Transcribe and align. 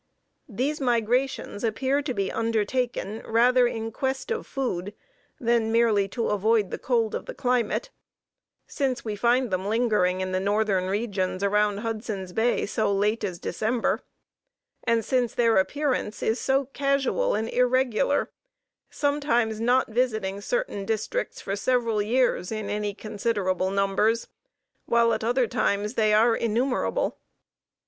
These 0.49 0.81
migrations 0.81 1.63
appear 1.63 2.01
to 2.01 2.13
be 2.15 2.31
undertaken 2.31 3.21
rather 3.23 3.67
in 3.67 3.91
quest 3.91 4.31
of 4.31 4.47
food, 4.47 4.95
than 5.39 5.71
merely 5.71 6.07
to 6.07 6.29
avoid 6.29 6.71
the 6.71 6.79
cold 6.79 7.13
of 7.13 7.27
the 7.27 7.35
climate, 7.35 7.91
since 8.65 9.05
we 9.05 9.15
find 9.15 9.51
them 9.51 9.67
lingering 9.69 10.19
in 10.19 10.31
the 10.31 10.39
northern 10.39 10.87
regions, 10.87 11.43
around 11.43 11.81
Hudson's 11.81 12.33
Bay, 12.33 12.65
so 12.65 12.91
late 12.91 13.23
as 13.23 13.37
December; 13.37 14.01
and 14.85 15.05
since 15.05 15.35
their 15.35 15.57
appearance 15.57 16.23
is 16.23 16.39
so 16.39 16.65
casual 16.73 17.35
and 17.35 17.47
irregular, 17.49 18.31
sometimes 18.89 19.61
not 19.61 19.87
visiting 19.91 20.41
certain 20.41 20.83
districts 20.83 21.39
for 21.41 21.55
several 21.55 22.01
years 22.01 22.51
in 22.51 22.71
any 22.71 22.95
considerable 22.95 23.69
numbers, 23.69 24.25
while 24.87 25.13
at 25.13 25.23
other 25.23 25.45
times 25.45 25.93
they 25.93 26.11
are 26.11 26.35
innumerable. 26.35 27.19